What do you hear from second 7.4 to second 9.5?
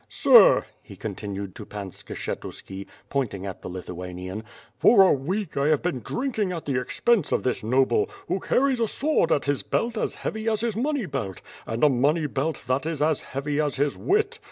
this noble, who carries a sword at